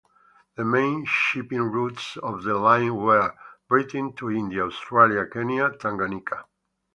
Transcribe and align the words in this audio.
The 0.55 0.65
main 0.65 1.05
shipping 1.05 1.61
routes 1.71 2.17
of 2.17 2.41
the 2.41 2.55
line 2.57 2.95
were: 2.95 3.35
Britain 3.69 4.13
to 4.13 4.31
India, 4.31 4.65
Australia, 4.65 5.27
Kenya, 5.27 5.69
Tanganyika. 5.79 6.43